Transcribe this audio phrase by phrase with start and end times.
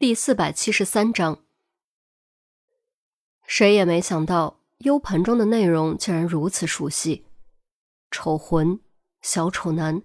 [0.00, 1.40] 第四百七十三章，
[3.46, 7.26] 谁也没想到 U 盘中的内容竟然如此熟悉。
[8.10, 8.80] 丑魂，
[9.20, 10.00] 小丑男，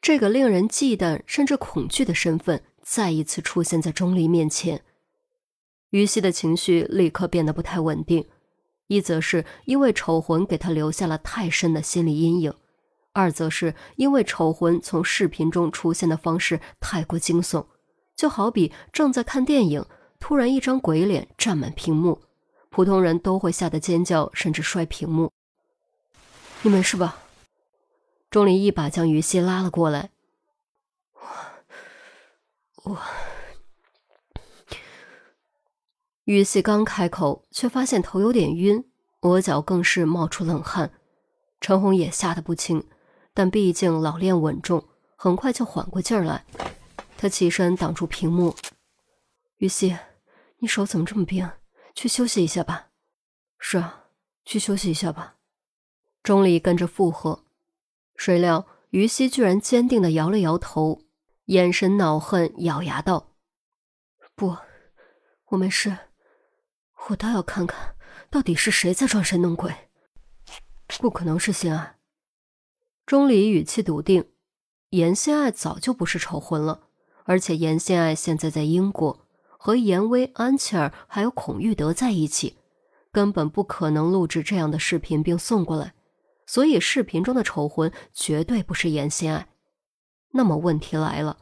[0.00, 4.84] 这个令人忌惮甚至恐惧的身份再一次出现在钟离面前。
[5.90, 8.28] 于西的情绪立刻变得不太稳定，
[8.86, 12.54] 一则是因为丑魂给他留下了太深的心理阴影，
[13.12, 17.66] 二则是因为丑魂从视频中出现的方式太过惊悚。
[18.22, 19.84] 就好比正在看电影，
[20.20, 22.22] 突然一张鬼脸占满屏幕，
[22.70, 25.32] 普通人都会吓得尖叫，甚至摔屏幕。
[26.62, 27.18] 你没事吧？
[28.30, 30.10] 钟离一把将于西拉了过来。
[32.84, 32.96] 我……
[36.22, 38.84] 于西刚开口，却发现头有点晕，
[39.22, 40.92] 额角更是冒出冷汗。
[41.60, 42.86] 陈红也吓得不轻，
[43.34, 46.44] 但毕竟老练稳重，很快就缓过劲儿来。
[47.22, 48.56] 他起身挡住屏幕，
[49.58, 49.96] 于西，
[50.58, 51.48] 你手怎么这么冰？
[51.94, 52.88] 去休息一下吧。
[53.60, 54.06] 是啊，
[54.44, 55.36] 去休息一下吧。
[56.24, 57.44] 钟离跟着附和，
[58.16, 61.02] 谁料于西居然坚定的摇了摇头，
[61.44, 63.36] 眼神恼恨，咬牙道
[64.34, 64.56] ：“不，
[65.50, 65.96] 我没事，
[67.06, 67.94] 我倒要看看
[68.30, 69.72] 到底是谁在装神弄鬼。
[70.98, 72.00] 不可能是心爱。”
[73.06, 74.32] 钟离语气笃定，
[74.88, 76.88] 严心爱早就不是丑魂了。
[77.24, 79.20] 而且严心爱现在在英国，
[79.58, 82.56] 和严威、安琪儿还有孔玉德在一起，
[83.10, 85.94] 根本不可能录制这样的视频并送过来，
[86.46, 89.48] 所以视频中的丑魂绝对不是严心爱。
[90.32, 91.38] 那么问题来了，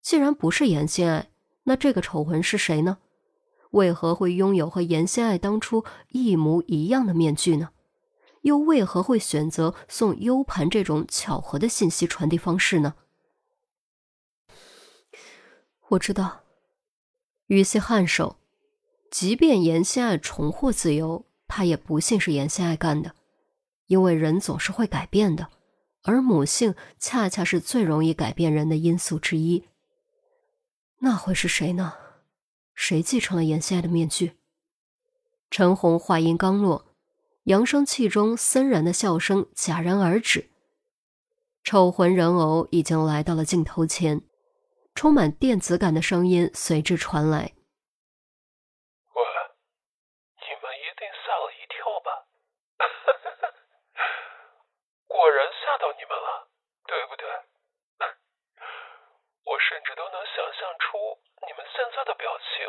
[0.00, 1.30] 既然不是严心爱，
[1.64, 2.98] 那这个丑魂是谁呢？
[3.72, 7.70] 为何会拥有和严心爱当初一模一样的面具呢？
[8.42, 12.94] 又为何会选择送 U 盘这种巧合的信息传递方式呢？
[15.92, 16.40] 我知道，
[17.48, 18.36] 于西颔首。
[19.10, 23.14] 即便严心爱重获自由，他也不信是严心爱干的，
[23.88, 25.48] 因为人总是会改变的，
[26.04, 29.68] 而母性恰恰是最容易改变人的因素之一。
[31.00, 31.92] 那会是谁呢？
[32.74, 34.38] 谁继承了严心爱的面具？
[35.50, 36.86] 陈红话音刚落，
[37.44, 40.48] 扬声器中森然的笑声戛然而止。
[41.62, 44.22] 丑魂人偶已经来到了镜头前。
[44.94, 47.52] 充满电子感的声音随之传来
[49.14, 49.22] ：“喂，
[50.36, 52.26] 你们一定吓了一跳吧？
[52.78, 52.86] 哈
[53.42, 54.04] 哈
[55.08, 56.48] 果然吓到你们了，
[56.86, 57.26] 对不对？
[59.44, 62.62] 我甚至都能想象出你们现在的表情，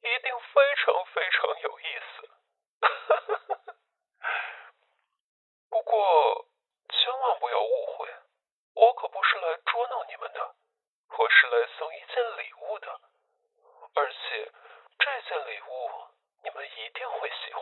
[0.00, 2.30] 一定非常非常有意思。
[2.80, 2.88] 哈
[3.58, 3.74] 哈
[5.68, 6.46] 不过
[6.88, 8.08] 千万不要误会，
[8.74, 10.56] 我可不是来捉弄你们的。”
[11.20, 12.86] 我是来送一件礼物的，
[13.92, 14.50] 而且
[14.98, 15.70] 这件礼物
[16.42, 17.60] 你们一定会喜欢。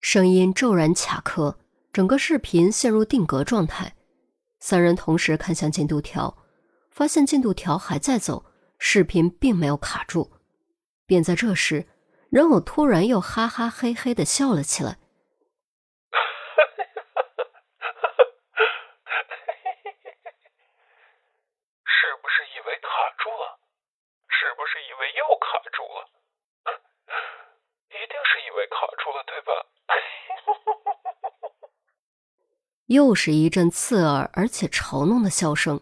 [0.00, 1.56] 声音骤然卡壳，
[1.92, 3.94] 整个视频陷入定格状态。
[4.58, 6.36] 三人同时看向进度条，
[6.90, 8.44] 发现进度条还在走，
[8.80, 10.32] 视频并没有卡住。
[11.06, 11.86] 便在这时，
[12.28, 14.98] 人偶突然又哈哈嘿嘿的笑了起来。
[32.88, 35.80] 又是一阵刺耳而且嘲弄的笑声。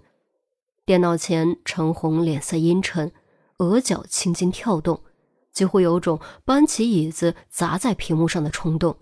[0.85, 3.13] 电脑前，陈红脸色阴沉，
[3.59, 5.05] 额角青筋跳动，
[5.53, 8.99] 几乎有种搬起椅子砸在屏幕上的冲动。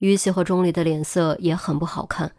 [0.00, 2.36] 于西和钟离的脸色也很不好看。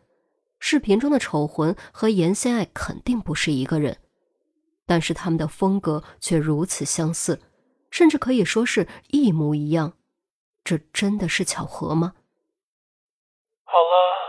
[0.60, 3.98] 视频中的丑魂和严先爱肯定不是一个人，
[4.86, 7.42] 但是他们的风格却如此相似，
[7.90, 9.94] 甚至可以说是一模一样。
[10.64, 12.14] 这真的是巧合吗？
[13.64, 14.20] 好了。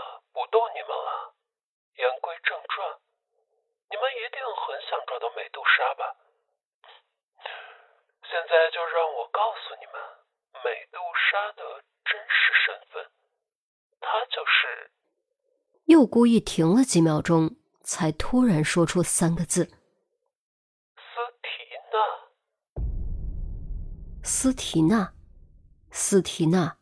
[0.51, 1.31] 逗你们了。
[1.95, 2.83] 言归正传，
[3.87, 4.43] 你们一定
[5.21, 6.15] 很想找到美杜莎吧？
[8.23, 9.93] 现在就让我告诉你们
[10.63, 10.97] 美杜
[11.29, 13.05] 莎的真实身份，
[13.99, 14.91] 她就是……
[15.85, 19.65] 又故意停了几秒钟，才突然说出三个字
[20.97, 21.51] ：“斯提
[21.91, 21.99] 娜。”
[24.23, 25.13] 斯提娜，
[25.91, 26.77] 斯提娜，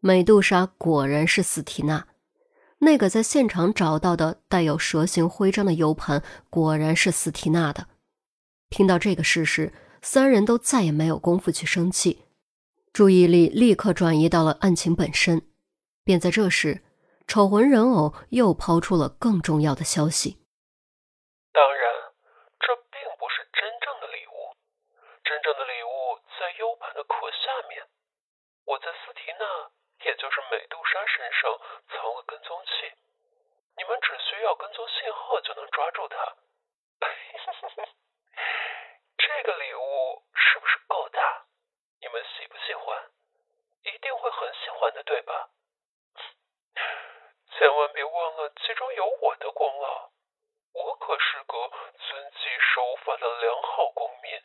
[0.00, 2.06] 美杜莎果然是斯提娜。
[2.84, 6.20] 那个在现场找到的带有蛇形徽章的 U 盘，
[6.50, 7.86] 果然是斯提娜的。
[8.70, 12.26] 听到这个事实，三人都再也没有功夫去生气，
[12.92, 15.46] 注意力立刻转移到了案情本身。
[16.02, 16.82] 便在这时，
[17.28, 20.42] 丑魂人偶又抛出了更重要的消息。
[21.52, 21.86] 当然，
[22.58, 24.58] 这并不是真正的礼物，
[25.22, 27.86] 真正的礼物在 U 盘的壳下面。
[28.66, 29.46] 我在斯提娜，
[30.04, 32.92] 也就是美杜莎身上藏了跟踪器，
[33.76, 36.36] 你们只需要跟踪信号就能抓住它。
[39.18, 41.46] 这个礼物是不是够大？
[42.00, 43.10] 你们喜不喜欢？
[43.84, 45.50] 一定会很喜欢的，对吧？
[47.50, 50.10] 千万别忘了，其中有我的功劳。
[50.72, 52.38] 我可是个遵纪
[52.74, 54.40] 守法的良好公民。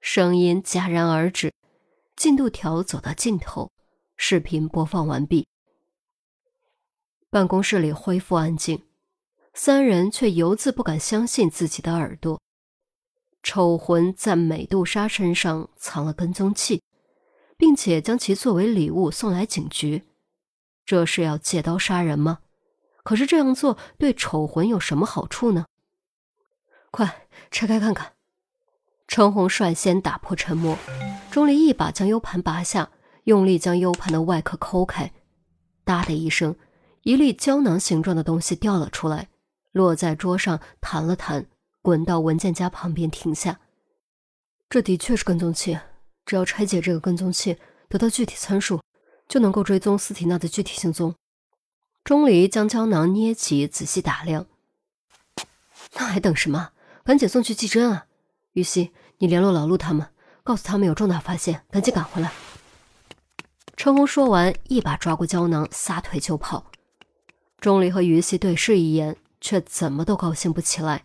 [0.00, 1.51] 声音戛然而止，
[2.22, 3.72] 进度条走到尽头，
[4.16, 5.44] 视频播放完毕。
[7.30, 8.84] 办公室里恢复安静，
[9.54, 12.40] 三人却犹自不敢相信自己的耳朵。
[13.42, 16.80] 丑魂在美杜莎身上藏了跟踪器，
[17.56, 20.04] 并且将其作为礼物送来警局，
[20.86, 22.38] 这是要借刀杀人吗？
[23.02, 25.66] 可是这样做对丑魂有什么好处呢？
[26.92, 28.12] 快拆开看看！
[29.14, 30.78] 陈红率先打破沉默，
[31.30, 32.88] 钟离一把将 U 盘拔下，
[33.24, 35.12] 用力将 U 盘的外壳抠开，
[35.84, 36.56] 哒的一声，
[37.02, 39.28] 一粒胶囊形状的东西掉了出来，
[39.72, 41.44] 落在桌上，弹了弹，
[41.82, 43.60] 滚到文件夹旁边停下。
[44.70, 45.78] 这的确是跟踪器，
[46.24, 47.58] 只要拆解这个跟踪器，
[47.90, 48.80] 得到具体参数，
[49.28, 51.14] 就能够追踪斯提娜的具体行踪。
[52.02, 54.46] 钟离将胶囊捏起，仔细打量。
[55.96, 56.70] 那还等什么？
[57.04, 58.06] 赶紧送去技侦啊！
[58.54, 58.92] 玉溪，
[59.22, 60.04] 你联络老陆他们，
[60.42, 62.32] 告诉他们有重大发现，赶紧赶回来。
[63.76, 66.72] 陈红说完，一把抓过胶囊，撒腿就跑。
[67.60, 71.04] 钟离和于西对视一眼，却怎么都高兴不起来。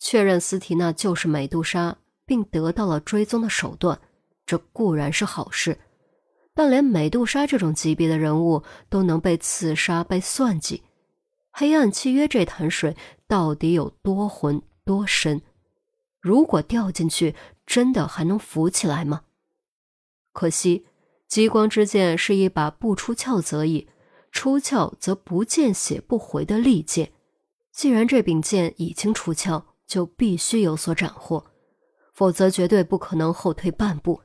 [0.00, 4.00] 确认斯提娜就是美杜莎，并得到了追踪的手段，
[4.44, 5.78] 这固然是好事。
[6.52, 10.82] 但连美杜莎这种级别的人物都能被刺杀、被算计，
[11.52, 12.96] 黑暗契约这潭水
[13.28, 15.40] 到底有多浑多深？
[16.20, 17.34] 如果掉进去，
[17.66, 19.22] 真的还能浮起来吗？
[20.32, 20.86] 可惜，
[21.26, 23.88] 激光之剑是一把不出鞘则已，
[24.30, 27.12] 出鞘则不见血不回的利剑。
[27.72, 31.46] 既然这柄剑已经出鞘，就必须有所斩获，
[32.12, 34.22] 否则绝对不可能后退半步。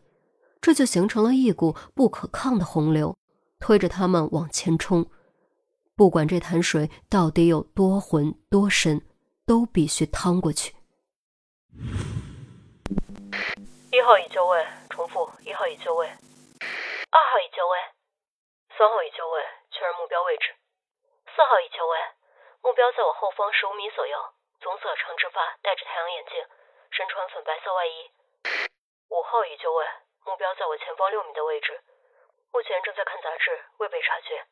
[0.59, 3.15] 这就形成了一股不可抗的洪流，
[3.59, 5.05] 推着他们往前冲。
[5.95, 9.01] 不管这潭水到底有多浑多深，
[9.45, 10.73] 都必须趟过去。
[13.91, 16.07] 一号已就位，重复，一号已就位。
[16.07, 17.79] 二号已就位，
[18.77, 20.55] 三号已就位，确认目标位置。
[21.31, 21.95] 四号已就位，
[22.61, 24.17] 目标在我后方十五米左右，
[24.59, 26.33] 棕色长直发，戴着太阳眼镜，
[26.91, 28.11] 身穿粉白色外衣。
[29.09, 29.85] 五号已就位。
[30.25, 31.79] 目标在我前方六米的位置，
[32.51, 34.43] 目前正在看杂志，未被察觉。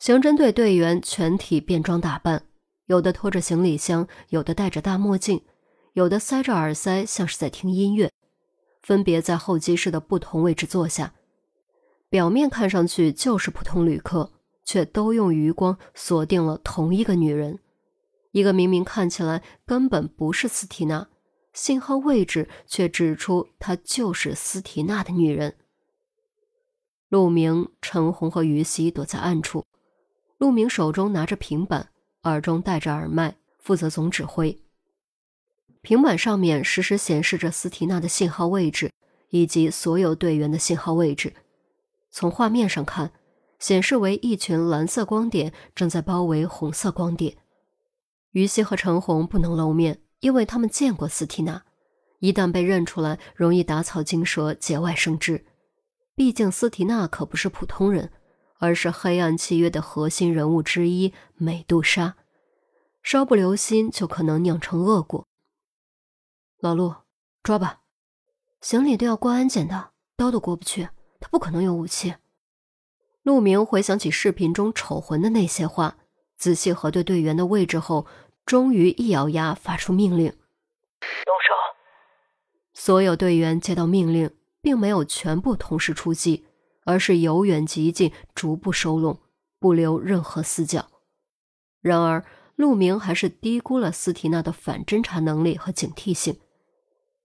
[0.00, 2.42] 刑侦队队员全体便装打扮，
[2.86, 5.46] 有的拖着行李箱，有的戴着大墨镜，
[5.96, 8.12] 有的塞着耳塞，像是在听音乐。
[8.82, 11.14] 分别在候机室的不同位置坐下，
[12.10, 14.30] 表面看上去就是普通旅客，
[14.62, 17.60] 却都用余光锁定了同一个女人，
[18.32, 21.08] 一个明明看起来根本不是斯提娜。
[21.54, 25.56] 信号位置却指出她就是斯提娜的女人。
[27.08, 29.64] 陆明、陈红和于西躲在暗处，
[30.36, 31.88] 陆明手中拿着平板，
[32.24, 34.60] 耳中戴着耳麦，负责总指挥。
[35.86, 38.90] 平板上面实时显示着斯提娜的信号位置
[39.30, 41.32] 以及所有队员的信号位置。
[42.10, 43.12] 从画面上看，
[43.60, 47.36] 显示为一群蓝色光点正在包围红色光点。
[48.32, 50.00] 于西和陈红不能露面。
[50.18, 51.62] 因为他们见过斯提娜，
[52.18, 55.44] 一旦被认出来，容易打草惊蛇，节外生枝。
[56.16, 58.10] 毕竟斯提娜可不是普通人，
[58.58, 62.16] 而是黑暗契约的核心人物之一——美杜莎。
[63.04, 65.28] 稍不留心，就可能酿成恶果。
[66.60, 66.94] 老陆，
[67.42, 67.82] 抓吧！
[68.60, 70.88] 行李都要过安检的，刀都过不去，
[71.20, 72.14] 他不可能有武器。
[73.22, 75.96] 陆明回想起视频中丑魂的那些话，
[76.36, 78.06] 仔细核对队员的位置后。
[78.46, 81.52] 终于一咬牙，发出命令：“动手！”
[82.72, 86.46] 所有队员接到命令，并没有全部同时出击，
[86.84, 89.18] 而是由远及近，逐步收拢，
[89.58, 90.86] 不留任何死角。
[91.80, 96.38] 然而，陆明还是低估了斯提娜的反侦查能力和警惕性。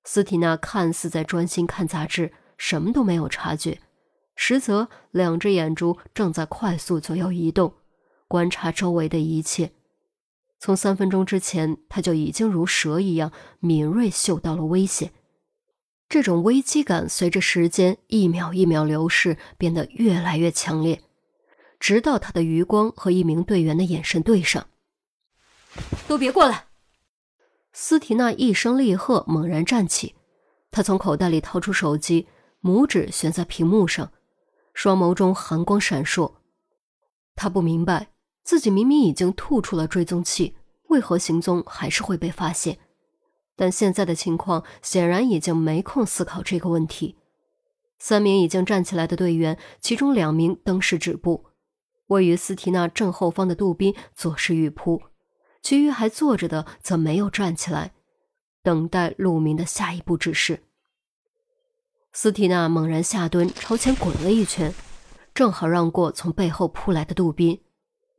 [0.03, 3.79] 斯提娜看似在专心看杂志，什么都没有察觉，
[4.35, 7.73] 实则两只眼珠正在快速左右移动，
[8.27, 9.71] 观察周围的一切。
[10.59, 15.11] 从三分钟之前，他就已经如蛇一样敏锐嗅到了危险。
[16.09, 21.01] 这种危机感随着时间一秒一秒流逝变得越来越强烈，
[21.79, 24.67] 直到他的余光和一名队员的眼神对上。
[26.07, 26.65] 都别过来！
[27.73, 30.15] 斯提娜一声厉喝，猛然站起，
[30.71, 32.27] 她从口袋里掏出手机，
[32.61, 34.11] 拇指悬在屏幕上，
[34.73, 36.33] 双眸中寒光闪烁。
[37.35, 38.09] 她不明白，
[38.43, 40.55] 自己明明已经吐出了追踪器，
[40.89, 42.77] 为何行踪还是会被发现？
[43.55, 47.17] 但现在的情况显然已经没空思考这个问题。
[47.99, 51.45] 三名已经站起来的队员，其中两名登时止步，
[52.07, 55.01] 位于斯提娜正后方的杜宾左势欲扑。
[55.61, 57.93] 其余还坐着的则没有站起来，
[58.63, 60.63] 等待陆明的下一步指示。
[62.13, 64.73] 斯提娜猛然下蹲，朝前滚了一圈，
[65.33, 67.63] 正好让过从背后扑来的杜宾。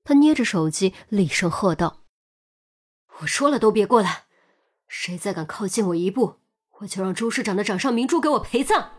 [0.04, 2.04] 他捏着手机，厉声喝道
[3.20, 4.24] ：“我说了，都别过来！
[4.88, 6.36] 谁再敢靠近我一步，
[6.78, 8.92] 我就让朱市长的掌上明珠给我陪葬！”